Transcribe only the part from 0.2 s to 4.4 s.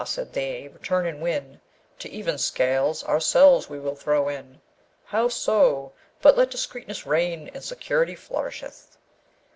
they, 'return and win! To even scales ourselves we will throw